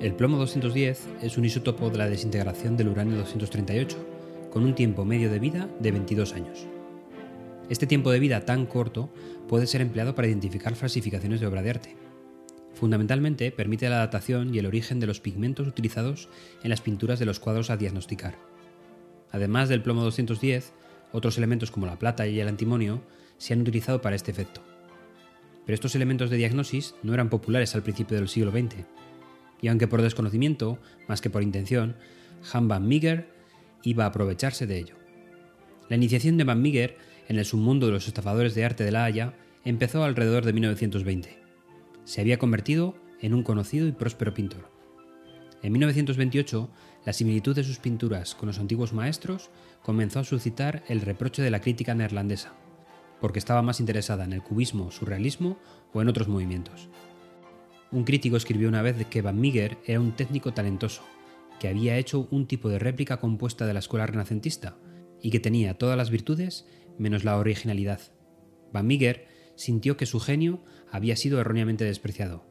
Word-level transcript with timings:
El 0.00 0.14
plomo 0.14 0.36
210 0.36 1.08
es 1.22 1.38
un 1.38 1.44
isótopo 1.44 1.90
de 1.90 1.98
la 1.98 2.08
desintegración 2.08 2.76
del 2.76 2.86
uranio 2.86 3.16
238, 3.16 3.96
con 4.52 4.62
un 4.62 4.76
tiempo 4.76 5.04
medio 5.04 5.28
de 5.28 5.40
vida 5.40 5.68
de 5.80 5.90
22 5.90 6.34
años. 6.34 6.66
Este 7.68 7.88
tiempo 7.88 8.12
de 8.12 8.20
vida 8.20 8.44
tan 8.44 8.66
corto 8.66 9.10
puede 9.48 9.66
ser 9.66 9.80
empleado 9.80 10.14
para 10.14 10.28
identificar 10.28 10.76
falsificaciones 10.76 11.40
de 11.40 11.48
obra 11.48 11.62
de 11.62 11.70
arte. 11.70 11.96
Fundamentalmente 12.74 13.50
permite 13.50 13.88
la 13.88 13.98
datación 13.98 14.54
y 14.54 14.60
el 14.60 14.66
origen 14.66 15.00
de 15.00 15.08
los 15.08 15.18
pigmentos 15.18 15.66
utilizados 15.66 16.28
en 16.62 16.70
las 16.70 16.80
pinturas 16.80 17.18
de 17.18 17.26
los 17.26 17.40
cuadros 17.40 17.68
a 17.68 17.76
diagnosticar. 17.76 18.36
Además 19.32 19.68
del 19.68 19.82
plomo 19.82 20.04
210, 20.04 20.74
otros 21.10 21.38
elementos 21.38 21.72
como 21.72 21.86
la 21.86 21.98
plata 21.98 22.24
y 22.28 22.38
el 22.38 22.46
antimonio 22.46 23.02
se 23.36 23.52
han 23.52 23.62
utilizado 23.62 24.00
para 24.00 24.14
este 24.14 24.30
efecto. 24.30 24.60
Pero 25.66 25.74
estos 25.74 25.96
elementos 25.96 26.30
de 26.30 26.36
diagnosis 26.36 26.94
no 27.02 27.14
eran 27.14 27.30
populares 27.30 27.74
al 27.74 27.82
principio 27.82 28.16
del 28.16 28.28
siglo 28.28 28.52
XX, 28.52 28.86
y 29.60 29.68
aunque 29.68 29.88
por 29.88 30.02
desconocimiento, 30.02 30.78
más 31.08 31.20
que 31.20 31.30
por 31.30 31.42
intención, 31.42 31.96
Han 32.52 32.68
van 32.68 32.86
Meeger 32.86 33.28
iba 33.82 34.04
a 34.04 34.08
aprovecharse 34.08 34.66
de 34.66 34.78
ello. 34.78 34.94
La 35.88 35.96
iniciación 35.96 36.36
de 36.36 36.44
Van 36.44 36.60
Meeger 36.60 36.96
en 37.28 37.38
el 37.38 37.44
submundo 37.44 37.86
de 37.86 37.92
los 37.92 38.08
estafadores 38.08 38.54
de 38.54 38.64
arte 38.64 38.84
de 38.84 38.92
La 38.92 39.04
Haya 39.04 39.34
empezó 39.64 40.04
alrededor 40.04 40.44
de 40.44 40.52
1920. 40.52 41.38
Se 42.04 42.20
había 42.20 42.38
convertido 42.38 42.96
en 43.20 43.34
un 43.34 43.42
conocido 43.42 43.86
y 43.86 43.92
próspero 43.92 44.34
pintor. 44.34 44.70
En 45.62 45.72
1928, 45.72 46.70
la 47.04 47.12
similitud 47.12 47.54
de 47.54 47.64
sus 47.64 47.78
pinturas 47.78 48.34
con 48.34 48.46
los 48.46 48.58
antiguos 48.58 48.92
maestros 48.92 49.50
comenzó 49.82 50.20
a 50.20 50.24
suscitar 50.24 50.84
el 50.88 51.00
reproche 51.00 51.42
de 51.42 51.50
la 51.50 51.60
crítica 51.60 51.94
neerlandesa, 51.94 52.52
porque 53.20 53.38
estaba 53.38 53.62
más 53.62 53.80
interesada 53.80 54.24
en 54.24 54.32
el 54.32 54.42
cubismo, 54.42 54.90
surrealismo 54.90 55.58
o 55.92 56.00
en 56.00 56.08
otros 56.08 56.28
movimientos. 56.28 56.88
Un 57.90 58.04
crítico 58.04 58.36
escribió 58.36 58.68
una 58.68 58.82
vez 58.82 59.06
que 59.06 59.22
Van 59.22 59.40
Meeger 59.40 59.78
era 59.86 59.98
un 59.98 60.12
técnico 60.12 60.52
talentoso, 60.52 61.02
que 61.58 61.68
había 61.68 61.96
hecho 61.96 62.28
un 62.30 62.46
tipo 62.46 62.68
de 62.68 62.78
réplica 62.78 63.18
compuesta 63.18 63.66
de 63.66 63.72
la 63.72 63.78
escuela 63.78 64.06
renacentista 64.06 64.76
y 65.22 65.30
que 65.30 65.40
tenía 65.40 65.78
todas 65.78 65.96
las 65.96 66.10
virtudes 66.10 66.66
menos 66.98 67.24
la 67.24 67.38
originalidad. 67.38 68.00
Van 68.72 68.86
Meeger 68.86 69.26
sintió 69.54 69.96
que 69.96 70.04
su 70.04 70.20
genio 70.20 70.62
había 70.90 71.16
sido 71.16 71.40
erróneamente 71.40 71.84
despreciado 71.84 72.44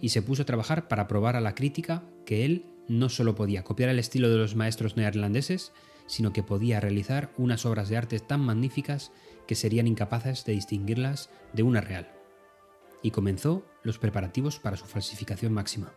y 0.00 0.10
se 0.10 0.22
puso 0.22 0.42
a 0.42 0.46
trabajar 0.46 0.86
para 0.86 1.08
probar 1.08 1.34
a 1.34 1.40
la 1.40 1.56
crítica 1.56 2.04
que 2.24 2.44
él 2.44 2.66
no 2.86 3.08
solo 3.08 3.34
podía 3.34 3.64
copiar 3.64 3.90
el 3.90 3.98
estilo 3.98 4.30
de 4.30 4.36
los 4.36 4.54
maestros 4.54 4.96
neerlandeses, 4.96 5.72
sino 6.06 6.32
que 6.32 6.44
podía 6.44 6.78
realizar 6.78 7.32
unas 7.36 7.66
obras 7.66 7.88
de 7.88 7.96
arte 7.96 8.20
tan 8.20 8.40
magníficas 8.40 9.10
que 9.48 9.56
serían 9.56 9.88
incapaces 9.88 10.44
de 10.44 10.52
distinguirlas 10.52 11.30
de 11.52 11.64
una 11.64 11.80
real 11.80 12.08
y 13.02 13.10
comenzó 13.10 13.64
los 13.82 13.98
preparativos 13.98 14.58
para 14.58 14.76
su 14.76 14.86
falsificación 14.86 15.52
máxima. 15.52 15.92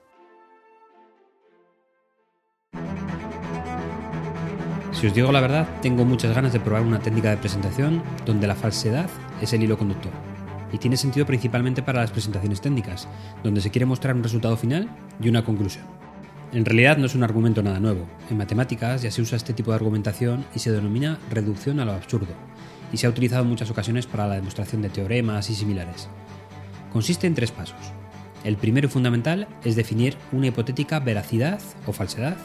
Si 4.92 5.08
os 5.08 5.14
digo 5.16 5.32
la 5.32 5.42
verdad, 5.42 5.68
tengo 5.82 6.06
muchas 6.06 6.36
ganas 6.36 6.54
de 6.54 6.60
probar 6.60 6.84
una 6.84 7.00
técnica 7.00 7.32
de 7.32 7.38
presentación 7.38 8.04
donde 8.26 8.46
la 8.46 8.56
falsedad 8.56 9.10
es 9.42 9.52
el 9.54 9.64
hilo 9.64 9.78
conductor. 9.78 10.12
Y 10.72 10.78
tiene 10.78 10.96
sentido 10.96 11.26
principalmente 11.26 11.82
para 11.82 12.02
las 12.02 12.12
presentaciones 12.12 12.62
técnicas, 12.62 13.08
donde 13.44 13.62
se 13.62 13.72
quiere 13.72 13.86
mostrar 13.86 14.16
un 14.16 14.24
resultado 14.24 14.56
final 14.58 14.90
y 15.20 15.28
una 15.28 15.44
conclusión. 15.44 15.86
En 16.54 16.66
realidad 16.66 16.98
no 16.98 17.06
es 17.06 17.16
un 17.16 17.24
argumento 17.24 17.64
nada 17.64 17.80
nuevo. 17.80 18.06
En 18.30 18.38
matemáticas 18.38 19.02
ya 19.02 19.10
se 19.10 19.22
usa 19.22 19.38
este 19.38 19.54
tipo 19.54 19.72
de 19.72 19.78
argumentación 19.78 20.46
y 20.54 20.60
se 20.60 20.72
denomina 20.72 21.18
reducción 21.30 21.80
a 21.80 21.86
lo 21.86 21.94
absurdo, 21.94 22.34
y 22.92 22.98
se 22.98 23.08
ha 23.08 23.10
utilizado 23.10 23.44
en 23.44 23.50
muchas 23.50 23.72
ocasiones 23.72 24.06
para 24.06 24.28
la 24.28 24.36
demostración 24.36 24.82
de 24.82 24.90
teoremas 24.90 25.50
y 25.50 25.56
similares. 25.56 26.10
Consiste 26.92 27.26
en 27.26 27.36
tres 27.36 27.52
pasos. 27.52 27.78
El 28.44 28.58
primero 28.58 28.88
y 28.88 28.90
fundamental 28.90 29.48
es 29.64 29.76
definir 29.76 30.18
una 30.32 30.48
hipotética 30.48 31.00
veracidad 31.00 31.62
o 31.86 31.94
falsedad 31.94 32.36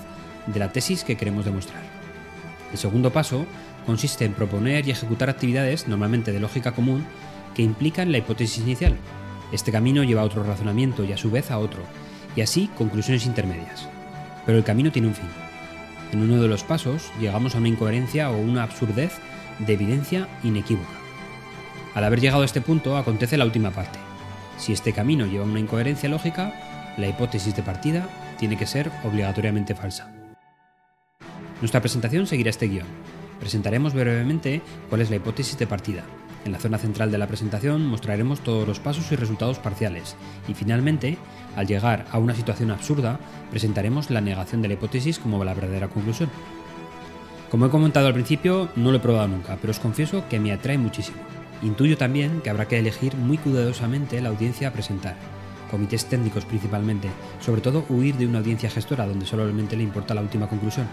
de 0.46 0.58
la 0.60 0.70
tesis 0.70 1.04
que 1.04 1.16
queremos 1.16 1.44
demostrar. 1.44 1.82
El 2.70 2.78
segundo 2.78 3.12
paso 3.12 3.46
consiste 3.86 4.24
en 4.24 4.34
proponer 4.34 4.86
y 4.86 4.90
ejecutar 4.90 5.30
actividades, 5.30 5.88
normalmente 5.88 6.32
de 6.32 6.40
lógica 6.40 6.72
común, 6.72 7.04
que 7.54 7.62
implican 7.62 8.12
la 8.12 8.18
hipótesis 8.18 8.62
inicial. 8.62 8.96
Este 9.52 9.72
camino 9.72 10.04
lleva 10.04 10.22
a 10.22 10.26
otro 10.26 10.42
razonamiento 10.42 11.04
y 11.04 11.12
a 11.12 11.16
su 11.16 11.30
vez 11.30 11.50
a 11.50 11.58
otro, 11.58 11.82
y 12.34 12.40
así 12.40 12.68
conclusiones 12.76 13.26
intermedias. 13.26 13.88
Pero 14.44 14.58
el 14.58 14.64
camino 14.64 14.92
tiene 14.92 15.08
un 15.08 15.14
fin. 15.14 15.28
En 16.12 16.20
uno 16.20 16.40
de 16.40 16.48
los 16.48 16.62
pasos 16.62 17.10
llegamos 17.18 17.54
a 17.54 17.58
una 17.58 17.68
incoherencia 17.68 18.30
o 18.30 18.38
una 18.38 18.62
absurdez 18.64 19.12
de 19.58 19.72
evidencia 19.72 20.28
inequívoca. 20.44 20.86
Al 21.94 22.04
haber 22.04 22.20
llegado 22.20 22.42
a 22.42 22.44
este 22.44 22.60
punto 22.60 22.96
acontece 22.96 23.38
la 23.38 23.44
última 23.44 23.70
parte, 23.70 23.98
si 24.58 24.72
este 24.72 24.92
camino 24.92 25.26
lleva 25.26 25.44
una 25.44 25.60
incoherencia 25.60 26.08
lógica, 26.08 26.94
la 26.96 27.08
hipótesis 27.08 27.54
de 27.54 27.62
partida 27.62 28.08
tiene 28.38 28.56
que 28.56 28.66
ser 28.66 28.90
obligatoriamente 29.04 29.74
falsa. 29.74 30.12
Nuestra 31.60 31.80
presentación 31.80 32.26
seguirá 32.26 32.50
este 32.50 32.68
guion. 32.68 32.86
Presentaremos 33.40 33.94
brevemente 33.94 34.62
cuál 34.88 35.02
es 35.02 35.10
la 35.10 35.16
hipótesis 35.16 35.58
de 35.58 35.66
partida. 35.66 36.04
En 36.44 36.52
la 36.52 36.58
zona 36.58 36.78
central 36.78 37.10
de 37.10 37.18
la 37.18 37.26
presentación 37.26 37.86
mostraremos 37.86 38.40
todos 38.40 38.68
los 38.68 38.78
pasos 38.78 39.10
y 39.10 39.16
resultados 39.16 39.58
parciales. 39.58 40.16
Y 40.48 40.54
finalmente, 40.54 41.18
al 41.56 41.66
llegar 41.66 42.06
a 42.12 42.18
una 42.18 42.34
situación 42.34 42.70
absurda, 42.70 43.18
presentaremos 43.50 44.10
la 44.10 44.20
negación 44.20 44.62
de 44.62 44.68
la 44.68 44.74
hipótesis 44.74 45.18
como 45.18 45.42
la 45.44 45.54
verdadera 45.54 45.88
conclusión. 45.88 46.30
Como 47.50 47.66
he 47.66 47.70
comentado 47.70 48.06
al 48.06 48.14
principio, 48.14 48.68
no 48.76 48.90
lo 48.90 48.98
he 48.98 49.00
probado 49.00 49.28
nunca, 49.28 49.56
pero 49.60 49.70
os 49.70 49.80
confieso 49.80 50.24
que 50.28 50.38
me 50.38 50.52
atrae 50.52 50.78
muchísimo. 50.78 51.18
Intuyo 51.62 51.96
también 51.96 52.40
que 52.42 52.50
habrá 52.50 52.68
que 52.68 52.78
elegir 52.78 53.16
muy 53.16 53.38
cuidadosamente 53.38 54.20
la 54.20 54.28
audiencia 54.28 54.68
a 54.68 54.72
presentar, 54.72 55.16
comités 55.70 56.06
técnicos 56.06 56.44
principalmente, 56.44 57.08
sobre 57.40 57.60
todo 57.60 57.84
huir 57.88 58.16
de 58.16 58.26
una 58.26 58.38
audiencia 58.38 58.70
gestora 58.70 59.06
donde 59.06 59.26
solamente 59.26 59.76
le 59.76 59.82
importa 59.82 60.14
la 60.14 60.20
última 60.20 60.48
conclusión. 60.48 60.86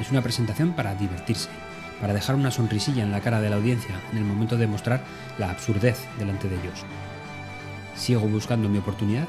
Es 0.00 0.10
una 0.10 0.22
presentación 0.22 0.72
para 0.72 0.94
divertirse, 0.94 1.48
para 2.00 2.14
dejar 2.14 2.36
una 2.36 2.50
sonrisilla 2.50 3.02
en 3.02 3.10
la 3.10 3.20
cara 3.20 3.40
de 3.40 3.50
la 3.50 3.56
audiencia 3.56 4.00
en 4.12 4.18
el 4.18 4.24
momento 4.24 4.56
de 4.56 4.66
mostrar 4.66 5.02
la 5.38 5.50
absurdez 5.50 5.98
delante 6.18 6.48
de 6.48 6.56
ellos. 6.56 6.84
Sigo 7.96 8.20
buscando 8.20 8.68
mi 8.68 8.78
oportunidad 8.78 9.26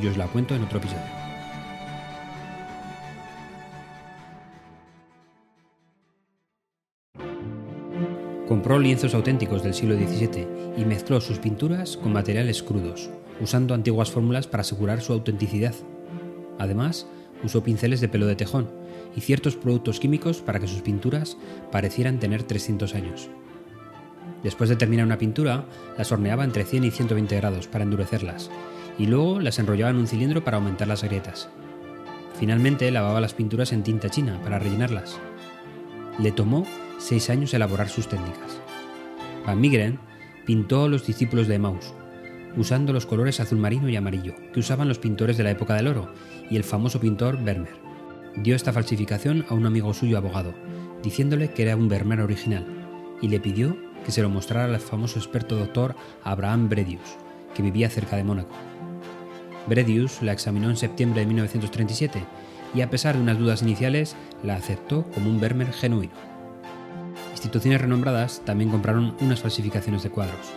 y 0.00 0.06
os 0.06 0.16
la 0.16 0.26
cuento 0.26 0.54
en 0.54 0.62
otro 0.62 0.78
episodio. 0.78 1.21
Compró 8.52 8.78
lienzos 8.78 9.14
auténticos 9.14 9.62
del 9.62 9.72
siglo 9.72 9.96
XVII 9.96 10.46
y 10.76 10.84
mezcló 10.84 11.22
sus 11.22 11.38
pinturas 11.38 11.96
con 11.96 12.12
materiales 12.12 12.62
crudos, 12.62 13.08
usando 13.40 13.72
antiguas 13.72 14.10
fórmulas 14.10 14.46
para 14.46 14.60
asegurar 14.60 15.00
su 15.00 15.14
autenticidad. 15.14 15.74
Además, 16.58 17.06
usó 17.42 17.62
pinceles 17.64 18.02
de 18.02 18.10
pelo 18.10 18.26
de 18.26 18.36
tejón 18.36 18.68
y 19.16 19.22
ciertos 19.22 19.56
productos 19.56 20.00
químicos 20.00 20.42
para 20.42 20.60
que 20.60 20.68
sus 20.68 20.82
pinturas 20.82 21.38
parecieran 21.70 22.20
tener 22.20 22.42
300 22.42 22.94
años. 22.94 23.30
Después 24.42 24.68
de 24.68 24.76
terminar 24.76 25.06
una 25.06 25.16
pintura, 25.16 25.64
las 25.96 26.12
horneaba 26.12 26.44
entre 26.44 26.66
100 26.66 26.84
y 26.84 26.90
120 26.90 27.34
grados 27.36 27.68
para 27.68 27.84
endurecerlas, 27.84 28.50
y 28.98 29.06
luego 29.06 29.40
las 29.40 29.58
enrollaba 29.60 29.92
en 29.92 29.96
un 29.96 30.06
cilindro 30.06 30.44
para 30.44 30.58
aumentar 30.58 30.88
las 30.88 31.02
grietas. 31.02 31.48
Finalmente 32.38 32.90
lavaba 32.90 33.22
las 33.22 33.32
pinturas 33.32 33.72
en 33.72 33.82
tinta 33.82 34.10
china 34.10 34.38
para 34.44 34.58
rellenarlas. 34.58 35.18
Le 36.18 36.32
tomó 36.32 36.66
seis 37.02 37.30
años 37.30 37.52
elaborar 37.52 37.88
sus 37.88 38.08
técnicas. 38.08 38.60
Van 39.44 39.60
Migren 39.60 39.98
pintó 40.46 40.84
a 40.84 40.88
los 40.88 41.06
discípulos 41.06 41.48
de 41.48 41.56
Emmaus, 41.56 41.92
usando 42.56 42.92
los 42.92 43.06
colores 43.06 43.40
azul 43.40 43.58
marino 43.58 43.88
y 43.88 43.96
amarillo 43.96 44.34
que 44.52 44.60
usaban 44.60 44.88
los 44.88 44.98
pintores 44.98 45.36
de 45.36 45.44
la 45.44 45.50
época 45.50 45.74
del 45.74 45.88
oro 45.88 46.12
y 46.48 46.56
el 46.56 46.64
famoso 46.64 47.00
pintor 47.00 47.42
Vermeer. 47.42 47.74
Dio 48.36 48.54
esta 48.54 48.72
falsificación 48.72 49.44
a 49.48 49.54
un 49.54 49.66
amigo 49.66 49.92
suyo 49.92 50.16
abogado, 50.16 50.54
diciéndole 51.02 51.50
que 51.50 51.62
era 51.62 51.76
un 51.76 51.88
Vermeer 51.88 52.20
original, 52.20 52.66
y 53.20 53.28
le 53.28 53.40
pidió 53.40 53.76
que 54.04 54.12
se 54.12 54.22
lo 54.22 54.30
mostrara 54.30 54.72
al 54.72 54.80
famoso 54.80 55.18
experto 55.18 55.56
doctor 55.56 55.94
Abraham 56.22 56.68
Bredius, 56.68 57.16
que 57.54 57.62
vivía 57.62 57.90
cerca 57.90 58.16
de 58.16 58.24
Mónaco. 58.24 58.54
Bredius 59.66 60.22
la 60.22 60.32
examinó 60.32 60.70
en 60.70 60.76
septiembre 60.76 61.20
de 61.20 61.26
1937 61.26 62.24
y 62.74 62.80
a 62.80 62.90
pesar 62.90 63.16
de 63.16 63.22
unas 63.22 63.38
dudas 63.38 63.62
iniciales 63.62 64.16
la 64.42 64.56
aceptó 64.56 65.04
como 65.14 65.30
un 65.30 65.40
Vermeer 65.40 65.72
genuino. 65.72 66.31
Instituciones 67.42 67.80
renombradas 67.80 68.40
también 68.44 68.70
compraron 68.70 69.16
unas 69.20 69.40
falsificaciones 69.40 70.04
de 70.04 70.10
cuadros. 70.10 70.52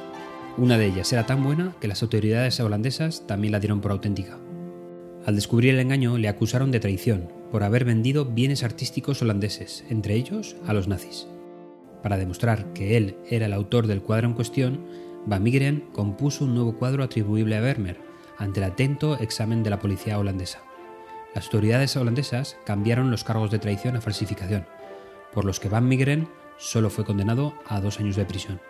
Una 0.55 0.77
de 0.77 0.85
ellas 0.85 1.11
era 1.11 1.25
tan 1.25 1.43
buena 1.43 1.73
que 1.81 1.87
las 1.87 2.03
autoridades 2.03 2.59
holandesas 2.59 3.25
también 3.25 3.53
la 3.53 3.59
dieron 3.59 3.81
por 3.81 3.89
auténtica. 3.89 4.37
Al 5.25 5.33
descubrir 5.33 5.73
el 5.73 5.79
engaño 5.79 6.19
le 6.19 6.27
acusaron 6.27 6.69
de 6.69 6.79
traición 6.79 7.27
por 7.51 7.63
haber 7.63 7.85
vendido 7.85 8.25
bienes 8.25 8.63
artísticos 8.63 9.23
holandeses, 9.23 9.83
entre 9.89 10.13
ellos 10.13 10.57
a 10.67 10.73
los 10.73 10.87
nazis. 10.87 11.27
Para 12.03 12.17
demostrar 12.17 12.71
que 12.73 12.97
él 12.97 13.17
era 13.27 13.47
el 13.47 13.53
autor 13.53 13.87
del 13.87 14.03
cuadro 14.03 14.27
en 14.27 14.35
cuestión, 14.35 14.85
Van 15.25 15.41
Meegeren 15.41 15.85
compuso 15.91 16.45
un 16.45 16.53
nuevo 16.53 16.75
cuadro 16.75 17.03
atribuible 17.03 17.57
a 17.57 17.61
Vermeer 17.61 17.97
ante 18.37 18.59
el 18.59 18.67
atento 18.67 19.17
examen 19.17 19.63
de 19.63 19.71
la 19.71 19.79
policía 19.79 20.19
holandesa. 20.19 20.59
Las 21.33 21.45
autoridades 21.45 21.97
holandesas 21.97 22.57
cambiaron 22.63 23.09
los 23.09 23.23
cargos 23.23 23.49
de 23.49 23.57
traición 23.57 23.95
a 23.95 24.01
falsificación, 24.01 24.67
por 25.33 25.45
los 25.45 25.59
que 25.59 25.67
Van 25.67 25.87
Meegeren 25.87 26.27
solo 26.57 26.89
fue 26.89 27.05
condenado 27.05 27.53
a 27.65 27.81
dos 27.81 27.99
años 27.99 28.15
de 28.15 28.25
prisión. 28.25 28.61